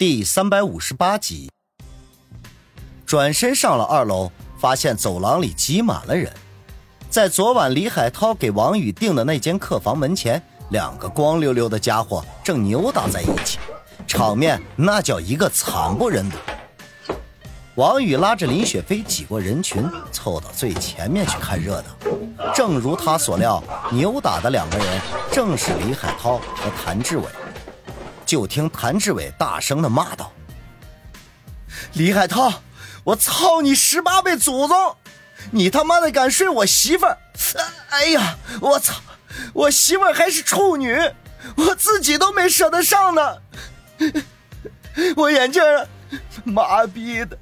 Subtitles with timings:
[0.00, 1.50] 第三百五十八集，
[3.04, 6.32] 转身上了二楼，发现走廊里挤满了人。
[7.10, 13.58] 在昨晚李海涛给王宇订的那间客房门前，两个光溜溜的家伙正扭打在一起，
[14.06, 16.38] 场面那叫一个惨不忍睹。
[17.74, 22.52] 王宇拉着林雪飞挤过人群，凑到最前面去看热闹。
[22.54, 23.62] 正如他所料，
[23.92, 27.24] 扭打的两个人正是李海涛和谭志伟。
[28.30, 30.30] 就听谭志伟大声的骂道
[31.94, 32.62] ：“李海涛，
[33.02, 34.96] 我操你十八辈祖宗！
[35.50, 37.18] 你他妈的敢睡我媳妇儿！
[37.88, 39.00] 哎呀，我操，
[39.52, 40.96] 我媳妇儿还是处女，
[41.56, 43.36] 我自己都没舍得上呢！
[45.16, 45.88] 我眼镜儿，
[46.44, 47.36] 妈逼的！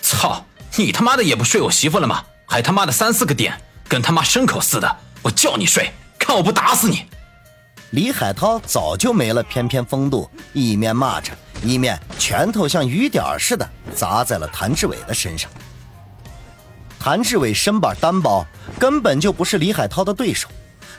[0.00, 2.24] 操，你他妈的也不睡我媳妇了吗？
[2.46, 4.96] 还他妈的三四个点，跟他妈牲口似的！
[5.22, 7.04] 我叫你睡，看我不打死你！”
[7.94, 11.30] 李海涛早就没了翩翩风度，一面骂着，
[11.62, 15.48] 一面拳头像雨点似的砸在了谭志伟的身上。
[16.98, 18.44] 谭志伟身板单薄，
[18.80, 20.48] 根本就不是李海涛的对手。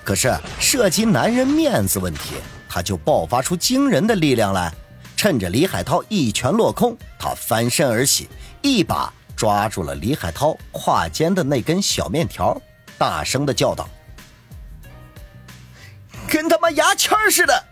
[0.06, 2.36] 可是涉及男人面子问题，
[2.70, 4.74] 他就爆发出惊人的力量来。
[5.18, 8.30] 趁着李海涛一拳落空，他翻身而起，
[8.62, 12.58] 一把抓住了李海涛胯间的那根小面条，
[12.98, 13.86] 大声的叫道。
[16.76, 17.64] 牙签似的。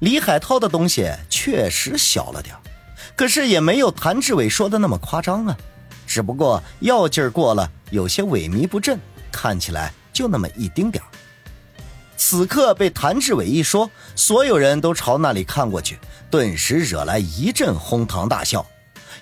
[0.00, 2.54] 李海涛的东西确实小了点
[3.16, 5.56] 可是也没有谭志伟说的那么夸张啊。
[6.06, 9.00] 只不过药劲儿过了，有些萎靡不振，
[9.32, 11.06] 看起来就那么一丁点儿
[12.16, 15.98] 此刻被谭志伟一说，所有人都朝那里看过去，
[16.30, 18.64] 顿时惹来一阵哄堂大笑。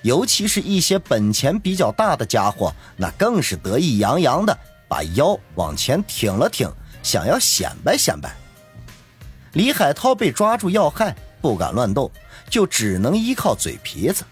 [0.01, 4.57] 尤其是一些本钱比较大的家伙，那更是得意洋洋的
[4.87, 6.69] 把腰往前挺了挺。
[7.03, 8.33] 想要显摆显摆，
[9.51, 12.09] 李海涛被抓住要害，不敢乱动，
[12.49, 14.23] 就只能依靠嘴皮子。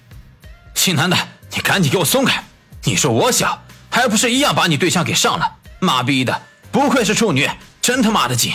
[0.73, 1.17] 姓谭的，
[1.53, 2.43] 你赶紧给我松开！
[2.85, 5.57] 你说我小，还不是一样把你对象给上了？
[5.79, 6.41] 妈逼的，
[6.71, 7.47] 不愧是处女，
[7.81, 8.53] 真他妈的紧！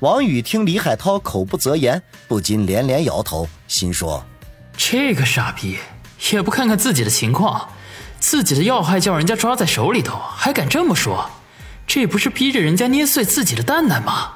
[0.00, 4.24] 王宇听李海涛口不择言，不禁连连摇头，心说：
[4.76, 5.78] 这个傻逼
[6.30, 7.70] 也不看看自己的情况，
[8.20, 11.30] 自己的要害叫人家抓在手里头，还敢这么说？
[11.94, 14.32] 这不是逼着人家捏碎自己的蛋蛋吗？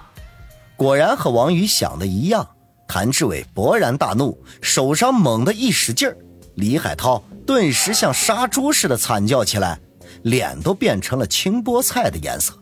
[0.76, 2.46] 果然和王宇想的一样，
[2.86, 6.14] 谭志伟勃然大怒，手上猛地一使劲儿，
[6.56, 9.80] 李海涛顿时像杀猪似的惨叫起来，
[10.24, 12.52] 脸都变成了青菠菜的颜色。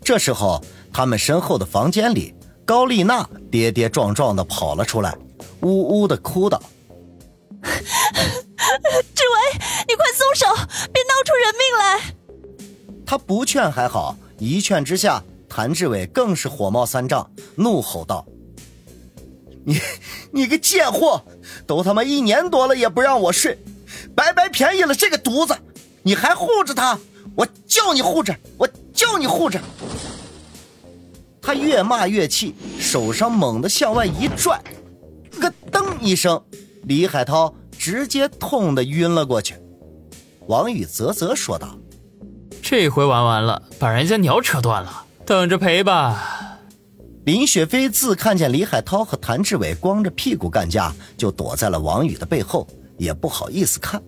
[0.00, 2.32] 这时候，他们身后的房间里，
[2.64, 5.12] 高丽娜跌跌撞撞的跑了出来，
[5.62, 6.62] 呜呜的哭道
[7.60, 9.58] ：“志伟，
[9.88, 10.46] 你快松手，
[10.92, 12.14] 别闹出人命来！”
[13.08, 18.26] 他不劝还好，一劝之下，谭志伟更是火冒三丈，怒吼道
[19.64, 19.80] ：“你，
[20.30, 21.24] 你个贱货，
[21.66, 23.58] 都他妈一年多了也不让我睡，
[24.14, 25.56] 白白便宜了这个犊子，
[26.02, 26.98] 你还护着他？
[27.34, 29.58] 我叫你护着，我叫你护着！”
[31.40, 34.60] 他越骂越气，手上猛地向外一拽，
[35.40, 36.44] 咯噔一声，
[36.82, 39.54] 李海涛直接痛得晕了过去。
[40.46, 41.74] 王宇啧啧说道。
[42.70, 46.58] 这回玩完了，把人家鸟扯断了，等着赔吧。
[47.24, 52.68] 林雪飞自看见李海涛和谭志伟光着屁股干架，就躲在了王宇的背后，
[52.98, 54.02] 也不好意思看。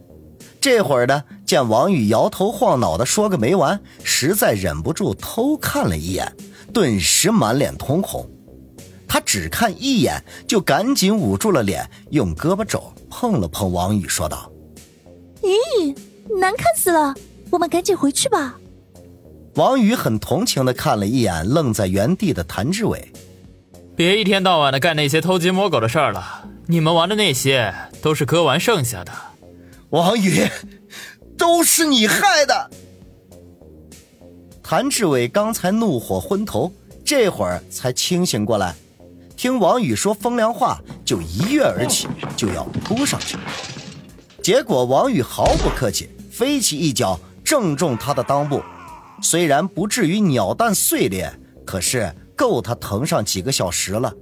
[0.60, 6.30] 这会儿呢，见王宇摇头晃脑的说个没完，实在忍不住偷看了一眼，
[6.70, 8.28] 顿时满脸通红。
[9.08, 14.52] 他只看一眼，就赶紧捂住了脸，用胳膊肘碰了碰王宇，说道
[15.40, 15.96] ：“咦，
[16.38, 17.14] 难看死了。”
[17.50, 18.56] 我们赶紧回去吧。
[19.54, 23.12] 王宇很同情的看了一眼愣在原地的谭志伟，
[23.96, 26.44] 别一天到晚的干那些偷鸡摸狗的事儿了。
[26.66, 29.12] 你们玩的那些都是哥玩剩下的。
[29.90, 30.48] 王宇，
[31.36, 32.70] 都是你害的。
[34.62, 36.72] 谭志伟刚才怒火昏头，
[37.04, 38.76] 这会儿才清醒过来，
[39.36, 42.06] 听王宇说风凉话，就一跃而起，
[42.36, 43.36] 就要扑上去。
[44.40, 47.18] 结果王宇毫不客气，飞起一脚。
[47.50, 48.62] 正中他的裆部，
[49.20, 51.28] 虽然不至于鸟蛋碎裂，
[51.66, 54.14] 可是够他疼上几个小时了。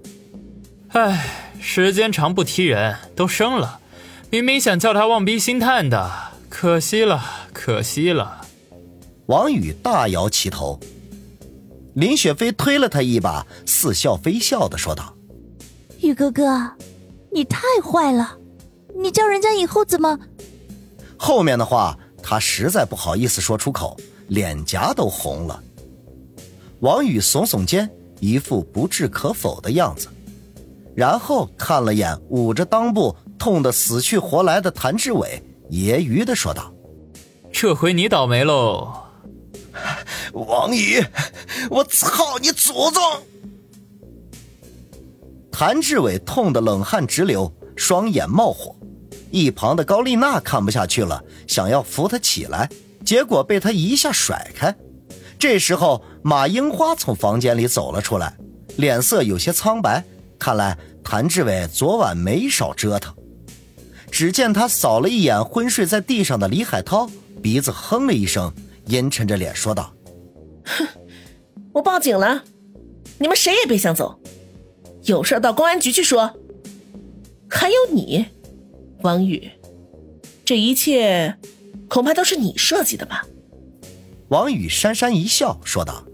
[0.93, 3.81] 唉，时间长不踢人，都生了，
[4.31, 6.11] 明明想叫他望逼心叹的，
[6.49, 7.23] 可惜了，
[7.53, 8.41] 可惜了。
[9.27, 10.81] 王宇大摇其头，
[11.97, 15.15] 林雪飞推了他一把，似笑非笑的说道
[16.01, 16.73] ：“宇哥哥，
[17.31, 18.39] 你太坏了，
[18.97, 20.19] 你叫人家以后怎么……”
[21.21, 21.95] 后面的话。
[22.31, 23.97] 他实在不好意思说出口，
[24.27, 25.65] 脸颊都红了。
[26.81, 27.91] 王宇耸耸肩，
[28.21, 30.09] 一副不置可否的样子。
[30.95, 36.71] 然后看了眼捂着裆部痛得死去活来的谭志伟，揶揄的说道
[37.51, 38.93] ：“这回你倒霉喽，
[40.35, 41.03] 王宇，
[41.71, 43.03] 我操你祖宗！”
[45.51, 48.77] 谭志伟痛得冷汗直流，双眼冒火。
[49.31, 52.69] 一旁的高丽娜看不下去了，想要扶他起来，
[53.05, 54.75] 结果被他一下甩开。
[55.39, 58.37] 这时候，马樱花从房间里走了出来，
[58.77, 60.05] 脸色有些苍白。
[60.39, 63.15] 看来谭志伟昨晚没少折腾。
[64.11, 67.09] 只见他扫了一眼昏睡在地上的李海涛，
[67.43, 68.53] 鼻子哼了一声，
[68.87, 69.93] 阴沉着脸说道
[70.65, 70.87] ：“哼，
[71.73, 72.43] 我报警了，
[73.19, 74.19] 你们谁也别想走，
[75.05, 76.33] 有事到公安局去说。
[77.51, 78.27] 还有你，
[79.03, 79.51] 王宇，
[80.45, 81.37] 这一切
[81.89, 83.25] 恐怕都是你设计的吧？”
[84.29, 86.05] 王宇讪讪一笑，说道：“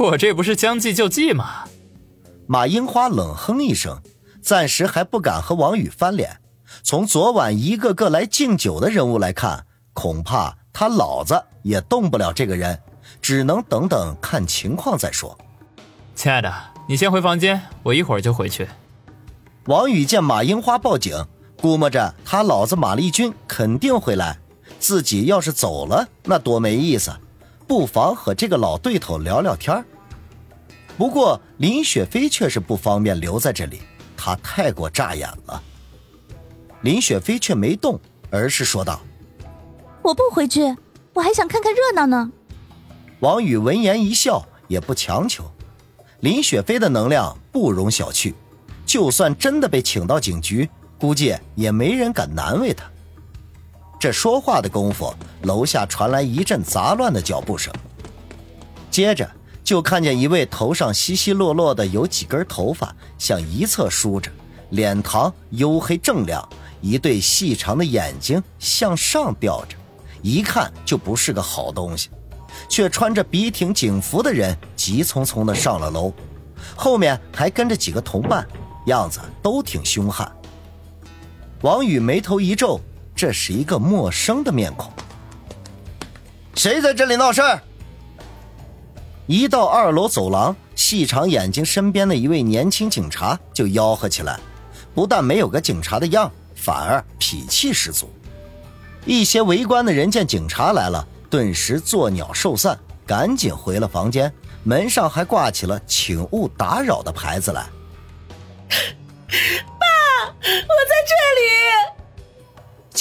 [0.00, 1.64] 我这不是将计就计吗？”
[2.46, 4.02] 马樱花冷哼一声，
[4.42, 6.38] 暂时还不敢和王宇翻脸。
[6.82, 12.78] 从昨晚一个个来敬酒的人物来看，恐怕他老子也动不了这个人，
[13.20, 15.38] 只能等等看情况再说。
[16.14, 16.52] 亲爱的，
[16.88, 18.66] 你先回房间，我一会儿就回去。
[19.66, 21.24] 王宇见马樱花报警，
[21.62, 24.36] 估摸着他老子马立军肯定会来，
[24.80, 27.12] 自己要是走了，那多没意思。
[27.68, 29.82] 不妨和这个老对头聊聊天
[30.98, 33.80] 不过林雪飞却是不方便留在这里，
[34.16, 35.62] 她太过扎眼了。
[36.80, 37.98] 林雪飞却没动，
[38.28, 39.00] 而是说道
[40.02, 40.76] ：“我不回去，
[41.14, 42.28] 我还想看看热闹呢。”
[43.20, 45.44] 王宇闻言一笑，也不强求。
[46.20, 48.34] 林雪飞的能量不容小觑，
[48.84, 50.68] 就算真的被请到警局，
[51.02, 52.84] 估计也没人敢难为他。
[53.98, 55.12] 这说话的功夫，
[55.42, 57.74] 楼下传来一阵杂乱的脚步声，
[58.88, 59.28] 接着。
[59.64, 64.28] 就看见一位头上稀稀落落的有几根头发向一侧梳着，
[64.70, 66.46] 脸庞黝黑正亮，
[66.80, 69.76] 一对细长的眼睛向上吊着，
[70.20, 72.10] 一看就不是个好东西，
[72.68, 76.12] 却穿着笔挺警服的人急匆匆的上了楼，
[76.74, 78.46] 后面还跟着几个同伴，
[78.86, 80.30] 样子都挺凶悍。
[81.62, 82.80] 王宇眉头一皱，
[83.14, 84.90] 这是一个陌生的面孔，
[86.56, 87.62] 谁在这里闹事儿？
[89.28, 94.40] 一到二楼走廊，细长眼睛身边的一位年轻警察就吆喝起来，
[94.92, 98.10] 不但没有个警察的样，反而痞气十足。
[99.06, 102.76] 一些围观的人见警察来了，顿时作鸟兽散，
[103.06, 104.32] 赶紧回了房间，
[104.64, 107.64] 门上还挂起了“请勿打扰”的牌子来。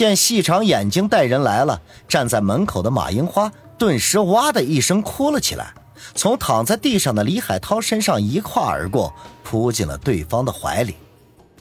[0.02, 5.76] 见细长眼睛带人来了，站在门口的马樱花顿时哇的一声哭了起来。
[6.16, 9.14] 从躺在地上的李海涛身上一跨而过，
[9.44, 10.96] 扑进了对方的怀里。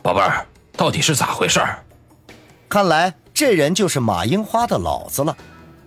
[0.01, 1.61] 宝贝儿，到底是咋回事？
[2.67, 5.37] 看来这人就是马樱花的老子了。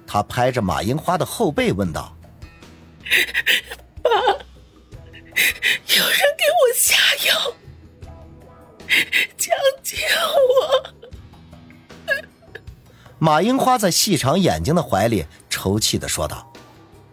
[0.06, 2.16] 他拍着马樱花的后背问道
[4.04, 6.96] ：“爸，有人给我下
[7.28, 7.52] 药，
[9.40, 9.52] 救
[9.82, 9.98] 救
[10.62, 10.94] 我！”
[13.24, 16.46] 马樱花在细长眼睛的怀里抽泣的说道：“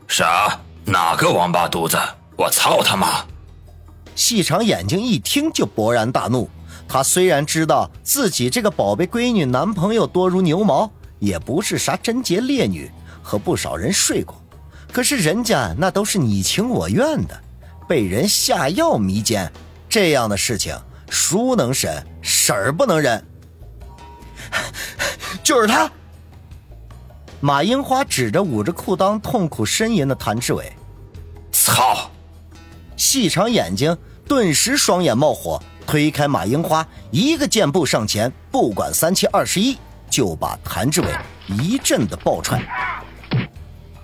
[0.09, 1.97] 啥？”哪个王八犊子！
[2.37, 3.25] 我操他妈！
[4.17, 6.51] 细长眼睛一听就勃然大怒。
[6.89, 10.91] 他虽然知道自己这个宝贝闺女男朋友多如牛毛，
[11.21, 12.91] 也不是啥贞洁烈女，
[13.23, 14.35] 和不少人睡过，
[14.93, 17.41] 可是人家那都是你情我愿的，
[17.87, 19.49] 被人下药迷奸，
[19.89, 20.77] 这样的事情
[21.09, 23.25] 叔能审，婶儿不能忍。
[25.45, 25.89] 就是他。
[27.41, 30.71] 马樱花指着捂着裤裆痛苦呻吟的谭志伟。
[31.51, 32.11] 操！
[32.97, 33.97] 细长眼睛
[34.29, 39.79] 顿时双眼冒火，推开马樱花，一个箭步上前，不管三七二十一，
[40.11, 41.09] 就把谭志伟
[41.49, 42.63] 一阵的暴踹。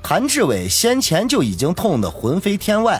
[0.03, 2.99] 谭志伟先前就已经痛得魂飞天外，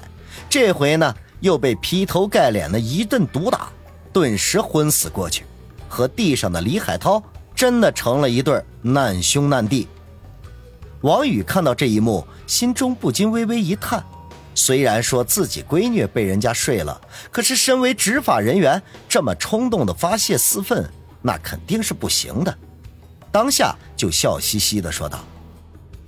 [0.51, 3.69] 这回呢又被劈头盖脸的一顿毒打，
[4.13, 5.47] 顿时昏死过去，
[5.89, 7.23] 和地上的李海涛
[7.55, 9.89] 真的成了一对难兄难弟。
[11.07, 14.05] 王宇看到这一幕，心中不禁微微一叹。
[14.57, 20.85] 虽然说自己闺女被人家睡了，可是身为执法人员，这么冲动的发泄私愤，
[21.23, 22.53] 那肯定是不行的。
[23.31, 25.21] 当下就笑嘻嘻的说道：“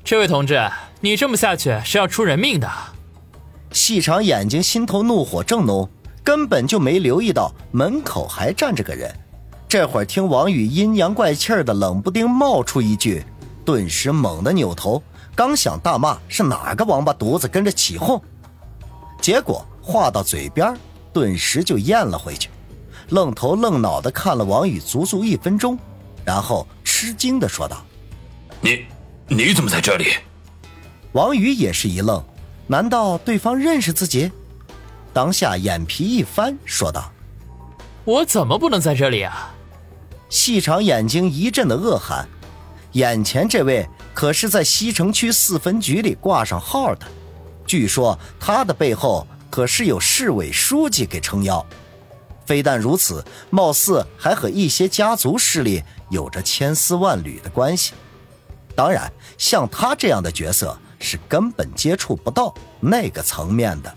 [0.03, 0.69] 这位同志，
[1.01, 2.69] 你这么下去是要出人命的。”
[3.71, 5.89] 细长眼睛心头怒火正浓，
[6.25, 9.15] 根本就没留意到门口还站着个人。
[9.69, 13.23] 这会儿听王宇阴阳怪气的冷不丁冒出一句，
[13.69, 15.03] 顿时猛地扭头，
[15.35, 18.19] 刚想大骂是哪个王八犊子跟着起哄。
[19.21, 20.75] 结果话到嘴边，
[21.13, 22.49] 顿时就咽了回去。
[23.11, 25.79] 愣头愣脑的看了王宇足足一分钟，
[26.25, 27.85] 然后吃惊的说道
[28.63, 28.87] ：“你
[29.27, 30.15] 你怎么在这里？”
[31.13, 32.25] 王宇也是一愣，
[32.67, 34.33] 难道对方认识自己？
[35.13, 37.13] 当下眼皮一翻，说道
[38.07, 39.55] ：“我怎么不能在这里啊？”
[40.31, 42.27] 细长眼睛一阵的恶寒，
[42.93, 47.07] 眼前这位可是在西城区四分局里挂上号的，
[47.67, 51.65] 据说他的背后可是有市委书记给撑腰。
[52.47, 57.93] 非但如此，貌似还和一些家族势力有着千丝万缕的关系。
[58.75, 63.95] 当然，像他这样的角色是根本接触不到那个层面的。